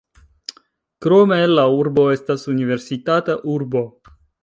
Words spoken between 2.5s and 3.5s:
universitata